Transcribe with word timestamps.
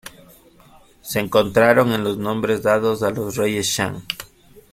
Se 1.03 1.19
encontraron 1.19 1.91
en 1.93 2.03
los 2.03 2.17
Nombres 2.17 2.63
dados 2.63 3.03
a 3.03 3.11
los 3.11 3.35
Reyes 3.35 3.67
Shang. 3.67 4.01